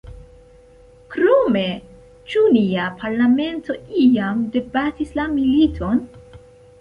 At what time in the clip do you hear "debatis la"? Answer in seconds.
4.57-5.27